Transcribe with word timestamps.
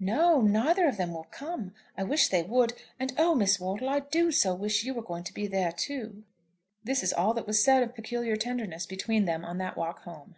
"No; 0.00 0.40
neither 0.40 0.88
of 0.88 0.96
them 0.96 1.12
will 1.12 1.26
come. 1.30 1.74
I 1.98 2.02
wish 2.02 2.28
they 2.30 2.42
would; 2.42 2.72
and 2.98 3.12
oh, 3.18 3.34
Miss 3.34 3.60
Wortle, 3.60 3.90
I 3.90 4.00
do 4.00 4.32
so 4.32 4.54
wish 4.54 4.84
you 4.84 4.94
were 4.94 5.02
going 5.02 5.22
to 5.24 5.34
be 5.34 5.46
there 5.46 5.70
too." 5.70 6.24
This 6.82 7.02
is 7.02 7.12
all 7.12 7.34
that 7.34 7.46
was 7.46 7.62
said 7.62 7.82
of 7.82 7.94
peculiar 7.94 8.36
tenderness 8.36 8.86
between 8.86 9.26
them 9.26 9.44
on 9.44 9.58
that 9.58 9.76
walk 9.76 10.04
home. 10.04 10.36